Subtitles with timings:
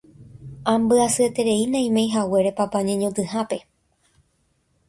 [0.73, 3.57] ambyasyeterei naimeihaguére papa ñeñotỹhápe